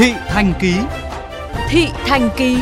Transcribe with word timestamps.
Thị 0.00 0.12
Thành 0.28 0.52
Ký 0.60 0.74
Thị 1.68 1.86
Thành 2.06 2.30
Ký 2.36 2.56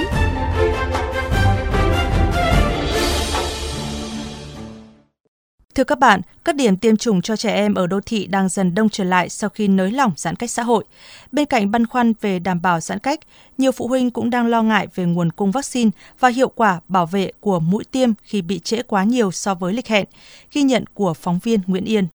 Thưa 5.74 5.84
các 5.84 5.98
bạn, 5.98 6.20
các 6.44 6.56
điểm 6.56 6.76
tiêm 6.76 6.96
chủng 6.96 7.22
cho 7.22 7.36
trẻ 7.36 7.54
em 7.54 7.74
ở 7.74 7.86
đô 7.86 8.00
thị 8.00 8.26
đang 8.26 8.48
dần 8.48 8.74
đông 8.74 8.88
trở 8.88 9.04
lại 9.04 9.28
sau 9.28 9.50
khi 9.50 9.68
nới 9.68 9.90
lỏng 9.90 10.12
giãn 10.16 10.36
cách 10.36 10.50
xã 10.50 10.62
hội. 10.62 10.84
Bên 11.32 11.46
cạnh 11.46 11.70
băn 11.70 11.86
khoăn 11.86 12.12
về 12.20 12.38
đảm 12.38 12.62
bảo 12.62 12.80
giãn 12.80 12.98
cách, 12.98 13.20
nhiều 13.58 13.72
phụ 13.72 13.88
huynh 13.88 14.10
cũng 14.10 14.30
đang 14.30 14.46
lo 14.46 14.62
ngại 14.62 14.86
về 14.94 15.04
nguồn 15.04 15.32
cung 15.32 15.50
vaccine 15.50 15.90
và 16.20 16.28
hiệu 16.28 16.48
quả 16.48 16.80
bảo 16.88 17.06
vệ 17.06 17.32
của 17.40 17.60
mũi 17.60 17.84
tiêm 17.84 18.10
khi 18.22 18.42
bị 18.42 18.58
trễ 18.58 18.82
quá 18.82 19.04
nhiều 19.04 19.30
so 19.30 19.54
với 19.54 19.72
lịch 19.72 19.88
hẹn, 19.88 20.06
ghi 20.52 20.62
nhận 20.62 20.84
của 20.94 21.14
phóng 21.14 21.38
viên 21.42 21.60
Nguyễn 21.66 21.84
Yên. 21.84 22.06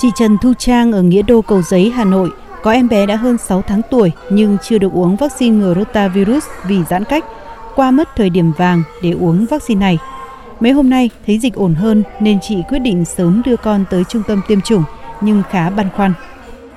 Chị 0.00 0.10
Trần 0.14 0.38
Thu 0.38 0.52
Trang 0.58 0.92
ở 0.92 1.02
Nghĩa 1.02 1.22
Đô 1.22 1.42
Cầu 1.42 1.62
Giấy, 1.62 1.90
Hà 1.90 2.04
Nội 2.04 2.30
có 2.62 2.70
em 2.70 2.88
bé 2.88 3.06
đã 3.06 3.16
hơn 3.16 3.38
6 3.38 3.62
tháng 3.62 3.80
tuổi 3.90 4.12
nhưng 4.30 4.56
chưa 4.62 4.78
được 4.78 4.92
uống 4.92 5.16
vaccine 5.16 5.56
ngừa 5.56 5.74
rotavirus 5.74 6.44
vì 6.66 6.82
giãn 6.90 7.04
cách 7.04 7.24
qua 7.76 7.90
mất 7.90 8.08
thời 8.16 8.30
điểm 8.30 8.52
vàng 8.52 8.82
để 9.02 9.10
uống 9.10 9.46
vaccine 9.46 9.80
này. 9.80 9.98
Mấy 10.60 10.72
hôm 10.72 10.90
nay 10.90 11.10
thấy 11.26 11.38
dịch 11.38 11.54
ổn 11.54 11.74
hơn 11.74 12.02
nên 12.20 12.40
chị 12.40 12.56
quyết 12.68 12.78
định 12.78 13.04
sớm 13.04 13.42
đưa 13.44 13.56
con 13.56 13.84
tới 13.90 14.04
trung 14.04 14.22
tâm 14.28 14.40
tiêm 14.48 14.60
chủng 14.60 14.84
nhưng 15.20 15.42
khá 15.50 15.70
băn 15.70 15.88
khoăn 15.96 16.12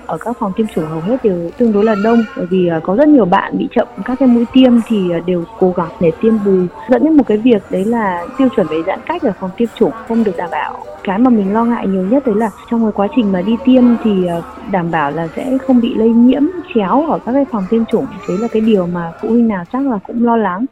ở 0.05 0.17
các 0.17 0.37
phòng 0.39 0.51
tiêm 0.57 0.67
chủng 0.75 0.85
hầu 0.85 1.01
hết 1.01 1.23
đều 1.23 1.49
tương 1.57 1.71
đối 1.71 1.83
là 1.83 1.95
đông 2.03 2.23
bởi 2.37 2.45
vì 2.45 2.67
à, 2.67 2.79
có 2.83 2.95
rất 2.95 3.07
nhiều 3.07 3.25
bạn 3.25 3.57
bị 3.57 3.67
chậm 3.75 3.87
các 4.05 4.19
cái 4.19 4.27
mũi 4.27 4.45
tiêm 4.53 4.73
thì 4.87 5.11
à, 5.11 5.19
đều 5.25 5.43
cố 5.59 5.73
gắng 5.77 5.89
để 5.99 6.11
tiêm 6.21 6.33
bù. 6.45 6.57
Dẫn 6.89 7.03
đến 7.03 7.17
một 7.17 7.23
cái 7.27 7.37
việc 7.37 7.63
đấy 7.69 7.85
là 7.85 8.25
tiêu 8.37 8.47
chuẩn 8.55 8.67
về 8.67 8.77
giãn 8.87 8.99
cách 9.05 9.21
ở 9.21 9.33
phòng 9.39 9.49
tiêm 9.57 9.69
chủng 9.79 9.91
không 10.07 10.23
được 10.23 10.37
đảm 10.37 10.49
bảo. 10.51 10.85
Cái 11.03 11.19
mà 11.19 11.29
mình 11.29 11.53
lo 11.53 11.65
ngại 11.65 11.87
nhiều 11.87 12.07
nhất 12.07 12.25
đấy 12.25 12.35
là 12.35 12.49
trong 12.71 12.83
cái 12.83 12.91
quá 12.95 13.07
trình 13.15 13.31
mà 13.31 13.41
đi 13.41 13.55
tiêm 13.65 13.83
thì 14.03 14.25
à, 14.25 14.41
đảm 14.71 14.91
bảo 14.91 15.11
là 15.11 15.27
sẽ 15.35 15.57
không 15.67 15.81
bị 15.81 15.93
lây 15.93 16.09
nhiễm 16.09 16.43
chéo 16.75 17.05
ở 17.09 17.19
các 17.25 17.31
cái 17.33 17.45
phòng 17.51 17.65
tiêm 17.69 17.85
chủng. 17.85 18.05
Đấy 18.27 18.37
là 18.37 18.47
cái 18.47 18.61
điều 18.61 18.87
mà 18.87 19.11
phụ 19.21 19.29
huynh 19.29 19.47
nào 19.47 19.63
chắc 19.73 19.87
là 19.87 19.99
cũng 20.07 20.25
lo 20.25 20.37
lắng. 20.37 20.65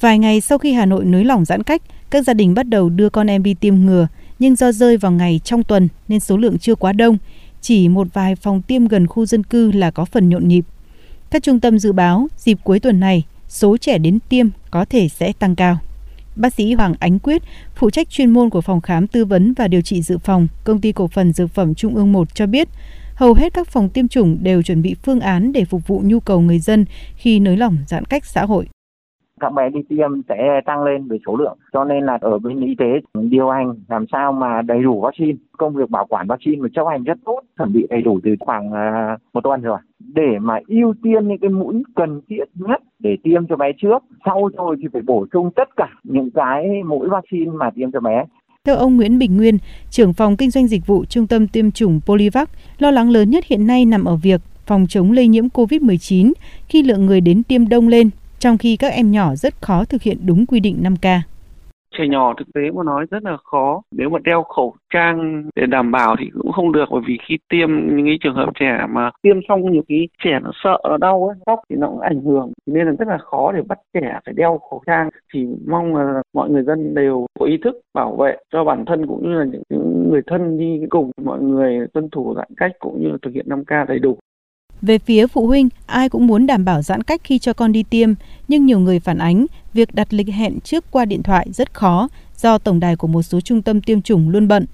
Vài 0.00 0.18
ngày 0.18 0.40
sau 0.40 0.58
khi 0.58 0.72
Hà 0.72 0.86
Nội 0.86 1.04
nới 1.04 1.24
lỏng 1.24 1.44
giãn 1.44 1.62
cách, 1.62 1.82
các 2.10 2.24
gia 2.24 2.34
đình 2.34 2.54
bắt 2.54 2.66
đầu 2.68 2.88
đưa 2.88 3.08
con 3.08 3.30
em 3.30 3.42
đi 3.42 3.54
tiêm 3.54 3.74
ngừa, 3.74 4.06
nhưng 4.38 4.56
do 4.56 4.72
rơi 4.72 4.96
vào 4.96 5.12
ngày 5.12 5.40
trong 5.44 5.62
tuần 5.62 5.88
nên 6.08 6.20
số 6.20 6.36
lượng 6.36 6.58
chưa 6.58 6.74
quá 6.74 6.92
đông, 6.92 7.18
chỉ 7.60 7.88
một 7.88 8.06
vài 8.12 8.36
phòng 8.36 8.62
tiêm 8.62 8.86
gần 8.86 9.06
khu 9.06 9.26
dân 9.26 9.42
cư 9.42 9.72
là 9.72 9.90
có 9.90 10.04
phần 10.04 10.28
nhộn 10.28 10.48
nhịp. 10.48 10.64
Các 11.30 11.42
trung 11.42 11.60
tâm 11.60 11.78
dự 11.78 11.92
báo 11.92 12.28
dịp 12.36 12.58
cuối 12.64 12.80
tuần 12.80 13.00
này, 13.00 13.24
số 13.48 13.76
trẻ 13.76 13.98
đến 13.98 14.18
tiêm 14.28 14.48
có 14.70 14.84
thể 14.84 15.08
sẽ 15.08 15.32
tăng 15.32 15.56
cao. 15.56 15.78
Bác 16.36 16.54
sĩ 16.54 16.72
Hoàng 16.72 16.94
Ánh 16.98 17.18
Quyết, 17.18 17.42
phụ 17.74 17.90
trách 17.90 18.10
chuyên 18.10 18.30
môn 18.30 18.50
của 18.50 18.60
phòng 18.60 18.80
khám 18.80 19.06
tư 19.06 19.24
vấn 19.24 19.54
và 19.54 19.68
điều 19.68 19.82
trị 19.82 20.02
dự 20.02 20.18
phòng, 20.18 20.48
công 20.64 20.80
ty 20.80 20.92
cổ 20.92 21.08
phần 21.08 21.32
dược 21.32 21.50
phẩm 21.50 21.74
Trung 21.74 21.94
ương 21.94 22.12
1 22.12 22.34
cho 22.34 22.46
biết, 22.46 22.68
hầu 23.14 23.34
hết 23.34 23.54
các 23.54 23.68
phòng 23.68 23.88
tiêm 23.88 24.08
chủng 24.08 24.38
đều 24.42 24.62
chuẩn 24.62 24.82
bị 24.82 24.94
phương 25.02 25.20
án 25.20 25.52
để 25.52 25.64
phục 25.64 25.86
vụ 25.86 26.02
nhu 26.04 26.20
cầu 26.20 26.40
người 26.40 26.58
dân 26.58 26.84
khi 27.16 27.40
nới 27.40 27.56
lỏng 27.56 27.76
giãn 27.86 28.04
cách 28.04 28.26
xã 28.26 28.44
hội 28.44 28.68
các 29.40 29.52
bé 29.52 29.70
đi 29.70 29.80
tiêm 29.88 30.10
sẽ 30.28 30.60
tăng 30.64 30.82
lên 30.82 31.08
về 31.08 31.18
số 31.26 31.36
lượng. 31.36 31.58
Cho 31.72 31.84
nên 31.84 32.04
là 32.04 32.18
ở 32.20 32.38
bên 32.38 32.60
y 32.60 32.74
tế 32.78 32.84
điều 33.14 33.50
hành 33.50 33.74
làm 33.88 34.04
sao 34.12 34.32
mà 34.32 34.62
đầy 34.62 34.82
đủ 34.82 35.00
vaccine 35.00 35.38
công 35.58 35.74
việc 35.74 35.90
bảo 35.90 36.06
quản 36.06 36.26
vaccine 36.26 36.56
và 36.60 36.68
chấp 36.74 36.84
hành 36.90 37.04
rất 37.04 37.18
tốt 37.24 37.40
chuẩn 37.58 37.72
bị 37.72 37.86
đầy 37.90 38.02
đủ 38.02 38.20
từ 38.24 38.34
khoảng 38.40 38.72
à, 38.72 39.16
một 39.32 39.40
tuần 39.40 39.62
rồi. 39.62 39.78
Để 39.98 40.38
mà 40.40 40.58
ưu 40.68 40.94
tiên 41.02 41.28
những 41.28 41.38
cái 41.38 41.50
mũi 41.50 41.82
cần 41.96 42.20
thiết 42.28 42.44
nhất 42.54 42.82
để 42.98 43.16
tiêm 43.22 43.46
cho 43.46 43.56
bé 43.56 43.72
trước 43.82 44.04
sau 44.24 44.48
rồi 44.56 44.76
thì 44.82 44.88
phải 44.92 45.02
bổ 45.02 45.26
sung 45.32 45.50
tất 45.56 45.68
cả 45.76 45.88
những 46.04 46.30
cái 46.30 46.82
mũi 46.86 47.08
vaccine 47.08 47.50
mà 47.50 47.70
tiêm 47.70 47.92
cho 47.92 48.00
bé. 48.00 48.24
Theo 48.64 48.76
ông 48.76 48.96
Nguyễn 48.96 49.18
Bình 49.18 49.36
Nguyên, 49.36 49.58
trưởng 49.90 50.12
phòng 50.12 50.36
kinh 50.36 50.50
doanh 50.50 50.66
dịch 50.66 50.86
vụ 50.86 51.04
Trung 51.04 51.26
tâm 51.26 51.48
tiêm 51.48 51.70
chủng 51.70 52.00
Polivac, 52.06 52.50
lo 52.78 52.90
lắng 52.90 53.10
lớn 53.10 53.30
nhất 53.30 53.44
hiện 53.46 53.66
nay 53.66 53.84
nằm 53.84 54.04
ở 54.04 54.16
việc 54.16 54.40
phòng 54.66 54.86
chống 54.88 55.12
lây 55.12 55.28
nhiễm 55.28 55.44
COVID-19 55.48 56.32
khi 56.68 56.82
lượng 56.82 57.06
người 57.06 57.20
đến 57.20 57.42
tiêm 57.42 57.68
đông 57.68 57.88
lên 57.88 58.10
trong 58.38 58.58
khi 58.58 58.76
các 58.76 58.92
em 58.92 59.10
nhỏ 59.10 59.34
rất 59.34 59.54
khó 59.62 59.84
thực 59.84 60.02
hiện 60.02 60.16
đúng 60.26 60.46
quy 60.46 60.60
định 60.60 60.76
5K. 60.82 61.20
Trẻ 61.98 62.06
nhỏ 62.08 62.34
thực 62.38 62.52
tế 62.54 62.60
mà 62.74 62.82
nói 62.82 63.06
rất 63.10 63.22
là 63.22 63.36
khó. 63.44 63.82
Nếu 63.92 64.08
mà 64.08 64.18
đeo 64.24 64.42
khẩu 64.42 64.74
trang 64.94 65.44
để 65.56 65.66
đảm 65.66 65.90
bảo 65.90 66.16
thì 66.18 66.30
cũng 66.34 66.52
không 66.52 66.72
được 66.72 66.84
bởi 66.90 67.02
vì 67.06 67.18
khi 67.28 67.38
tiêm 67.48 67.68
những 67.96 68.06
cái 68.06 68.18
trường 68.20 68.34
hợp 68.34 68.50
trẻ 68.60 68.86
mà 68.88 69.10
tiêm 69.22 69.36
xong 69.48 69.72
nhiều 69.72 69.82
cái 69.88 70.08
trẻ 70.24 70.38
nó 70.42 70.50
sợ 70.64 70.78
nó 70.84 70.96
đau 70.96 71.28
ấy, 71.28 71.36
khóc 71.46 71.60
thì 71.70 71.76
nó 71.76 71.86
cũng 71.88 72.00
ảnh 72.00 72.20
hưởng. 72.20 72.52
Nên 72.66 72.86
là 72.86 72.92
rất 72.98 73.08
là 73.08 73.18
khó 73.18 73.52
để 73.52 73.62
bắt 73.62 73.78
trẻ 73.94 74.18
phải 74.24 74.34
đeo 74.34 74.58
khẩu 74.70 74.82
trang. 74.86 75.08
Thì 75.34 75.46
mong 75.66 75.96
là 75.96 76.22
mọi 76.34 76.50
người 76.50 76.62
dân 76.62 76.94
đều 76.94 77.26
có 77.38 77.46
ý 77.46 77.58
thức 77.64 77.80
bảo 77.94 78.16
vệ 78.16 78.36
cho 78.52 78.64
bản 78.64 78.84
thân 78.84 79.06
cũng 79.06 79.22
như 79.22 79.38
là 79.38 79.44
những 79.44 80.10
người 80.10 80.22
thân 80.26 80.58
đi 80.58 80.80
cùng 80.88 81.10
mọi 81.24 81.40
người 81.40 81.86
tuân 81.92 82.10
thủ 82.10 82.34
giãn 82.36 82.48
cách 82.56 82.72
cũng 82.78 83.02
như 83.02 83.08
là 83.08 83.16
thực 83.22 83.34
hiện 83.34 83.46
5K 83.48 83.86
đầy 83.86 83.98
đủ. 83.98 84.18
Về 84.82 84.98
phía 84.98 85.26
phụ 85.26 85.46
huynh, 85.46 85.68
ai 85.86 86.08
cũng 86.08 86.26
muốn 86.26 86.46
đảm 86.46 86.64
bảo 86.64 86.82
giãn 86.82 87.02
cách 87.02 87.20
khi 87.24 87.38
cho 87.38 87.52
con 87.52 87.72
đi 87.72 87.82
tiêm, 87.82 88.14
nhưng 88.48 88.66
nhiều 88.66 88.80
người 88.80 89.00
phản 89.00 89.18
ánh 89.18 89.46
việc 89.74 89.94
đặt 89.94 90.14
lịch 90.14 90.28
hẹn 90.28 90.60
trước 90.60 90.84
qua 90.90 91.04
điện 91.04 91.22
thoại 91.22 91.46
rất 91.52 91.74
khó 91.74 92.08
do 92.36 92.58
tổng 92.58 92.80
đài 92.80 92.96
của 92.96 93.06
một 93.06 93.22
số 93.22 93.40
trung 93.40 93.62
tâm 93.62 93.80
tiêm 93.80 94.02
chủng 94.02 94.28
luôn 94.28 94.48
bận. 94.48 94.66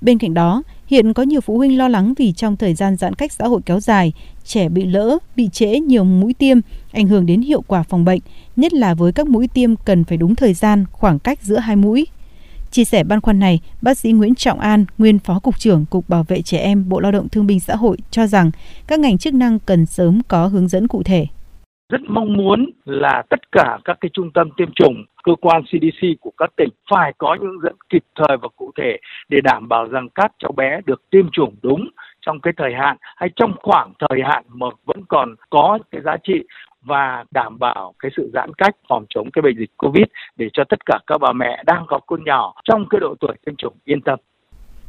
Bên 0.00 0.18
cạnh 0.18 0.34
đó, 0.34 0.62
hiện 0.86 1.12
có 1.12 1.22
nhiều 1.22 1.40
phụ 1.40 1.56
huynh 1.56 1.78
lo 1.78 1.88
lắng 1.88 2.14
vì 2.16 2.32
trong 2.32 2.56
thời 2.56 2.74
gian 2.74 2.96
giãn 2.96 3.14
cách 3.14 3.32
xã 3.32 3.46
hội 3.46 3.60
kéo 3.66 3.80
dài, 3.80 4.12
trẻ 4.44 4.68
bị 4.68 4.84
lỡ, 4.84 5.18
bị 5.36 5.48
trễ 5.52 5.80
nhiều 5.80 6.04
mũi 6.04 6.34
tiêm, 6.34 6.58
ảnh 6.92 7.08
hưởng 7.08 7.26
đến 7.26 7.42
hiệu 7.42 7.62
quả 7.66 7.82
phòng 7.82 8.04
bệnh, 8.04 8.20
nhất 8.56 8.72
là 8.72 8.94
với 8.94 9.12
các 9.12 9.26
mũi 9.26 9.48
tiêm 9.48 9.76
cần 9.76 10.04
phải 10.04 10.18
đúng 10.18 10.34
thời 10.34 10.54
gian, 10.54 10.84
khoảng 10.92 11.18
cách 11.18 11.38
giữa 11.42 11.58
hai 11.58 11.76
mũi. 11.76 12.06
Chia 12.70 12.84
sẻ 12.84 13.04
băn 13.04 13.20
khoăn 13.20 13.38
này, 13.38 13.60
bác 13.82 13.98
sĩ 13.98 14.12
Nguyễn 14.12 14.34
Trọng 14.34 14.60
An, 14.60 14.84
nguyên 14.98 15.18
Phó 15.18 15.38
Cục 15.42 15.58
trưởng 15.58 15.84
Cục 15.90 16.08
Bảo 16.08 16.24
vệ 16.28 16.42
Trẻ 16.42 16.58
Em 16.58 16.88
Bộ 16.88 17.00
Lao 17.00 17.12
động 17.12 17.28
Thương 17.28 17.46
binh 17.46 17.60
Xã 17.60 17.76
hội 17.76 17.96
cho 18.10 18.26
rằng 18.26 18.50
các 18.86 19.00
ngành 19.00 19.18
chức 19.18 19.34
năng 19.34 19.58
cần 19.58 19.86
sớm 19.86 20.20
có 20.28 20.46
hướng 20.46 20.68
dẫn 20.68 20.88
cụ 20.88 21.02
thể. 21.02 21.26
Rất 21.92 22.00
mong 22.08 22.32
muốn 22.32 22.70
là 22.84 23.22
tất 23.30 23.52
cả 23.52 23.78
các 23.84 23.98
cái 24.00 24.10
trung 24.12 24.30
tâm 24.34 24.50
tiêm 24.56 24.68
chủng, 24.74 25.04
cơ 25.22 25.32
quan 25.40 25.62
CDC 25.62 26.06
của 26.20 26.32
các 26.36 26.50
tỉnh 26.56 26.68
phải 26.90 27.12
có 27.18 27.36
những 27.40 27.50
hướng 27.50 27.62
dẫn 27.62 27.74
kịp 27.88 28.04
thời 28.16 28.36
và 28.42 28.48
cụ 28.56 28.70
thể 28.78 28.96
để 29.28 29.38
đảm 29.44 29.68
bảo 29.68 29.86
rằng 29.86 30.08
các 30.14 30.32
cháu 30.38 30.52
bé 30.56 30.80
được 30.86 31.10
tiêm 31.10 31.30
chủng 31.32 31.54
đúng 31.62 31.88
trong 32.28 32.40
cái 32.40 32.52
thời 32.56 32.72
hạn 32.74 32.96
hay 33.16 33.28
trong 33.36 33.52
khoảng 33.62 33.92
thời 33.98 34.20
hạn 34.24 34.44
mà 34.48 34.66
vẫn 34.84 35.04
còn 35.08 35.34
có 35.50 35.78
cái 35.90 36.00
giá 36.04 36.16
trị 36.24 36.44
và 36.82 37.24
đảm 37.30 37.58
bảo 37.58 37.94
cái 37.98 38.10
sự 38.16 38.30
giãn 38.34 38.50
cách 38.58 38.76
phòng 38.88 39.04
chống 39.08 39.30
cái 39.32 39.42
bệnh 39.42 39.58
dịch 39.58 39.70
Covid 39.76 40.04
để 40.36 40.48
cho 40.52 40.64
tất 40.68 40.86
cả 40.86 40.98
các 41.06 41.18
bà 41.20 41.32
mẹ 41.32 41.62
đang 41.66 41.84
có 41.88 41.98
con 42.06 42.24
nhỏ 42.24 42.54
trong 42.64 42.84
cái 42.90 43.00
độ 43.00 43.14
tuổi 43.20 43.34
tiêm 43.46 43.54
chủng 43.56 43.74
yên 43.84 44.00
tâm. 44.00 44.18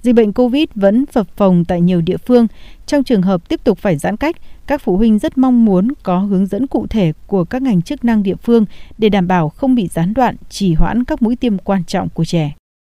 Dịch 0.01 0.15
bệnh 0.15 0.33
Covid 0.33 0.65
vẫn 0.75 1.05
phập 1.05 1.27
phồng 1.27 1.65
tại 1.67 1.81
nhiều 1.81 2.01
địa 2.01 2.17
phương. 2.17 2.47
Trong 2.85 3.03
trường 3.03 3.21
hợp 3.21 3.49
tiếp 3.49 3.59
tục 3.63 3.77
phải 3.77 3.97
giãn 3.97 4.17
cách, 4.17 4.35
các 4.67 4.81
phụ 4.81 4.97
huynh 4.97 5.19
rất 5.19 5.37
mong 5.37 5.65
muốn 5.65 5.87
có 6.03 6.19
hướng 6.19 6.45
dẫn 6.45 6.67
cụ 6.67 6.87
thể 6.89 7.13
của 7.27 7.43
các 7.43 7.61
ngành 7.61 7.81
chức 7.81 8.05
năng 8.05 8.23
địa 8.23 8.35
phương 8.35 8.65
để 8.97 9.09
đảm 9.09 9.27
bảo 9.27 9.49
không 9.49 9.75
bị 9.75 9.87
gián 9.87 10.13
đoạn, 10.13 10.35
trì 10.49 10.73
hoãn 10.73 11.03
các 11.03 11.21
mũi 11.21 11.35
tiêm 11.35 11.57
quan 11.57 11.83
trọng 11.83 12.09
của 12.09 12.25
trẻ. 12.25 12.58